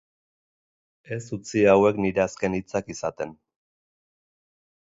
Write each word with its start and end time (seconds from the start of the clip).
Ez 1.15 1.19
utzi 1.37 1.63
hauek 1.73 2.01
nire 2.05 2.25
azken 2.25 2.57
hitzak 2.61 2.93
izaten. 2.97 3.37